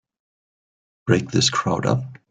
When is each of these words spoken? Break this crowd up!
Break 1.05 1.29
this 1.29 1.51
crowd 1.51 1.85
up! 1.85 2.01